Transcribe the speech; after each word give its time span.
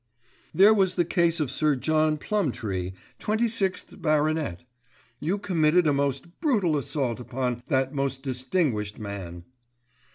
"There 0.51 0.73
was 0.73 0.95
the 0.95 1.05
case 1.05 1.39
of 1.39 1.51
Sir 1.51 1.75
John 1.75 2.17
Plumtree, 2.17 2.93
26th 3.19 4.01
baronet. 4.01 4.65
You 5.19 5.37
committed 5.37 5.85
a 5.85 5.93
most 5.93 6.39
brutal 6.41 6.75
assault 6.75 7.19
upon 7.19 7.61
that 7.67 7.93
most 7.93 8.23
distinguished 8.23 8.97
man." 8.97 9.43